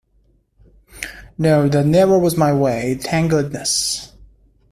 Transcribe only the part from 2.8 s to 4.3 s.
thank goodness.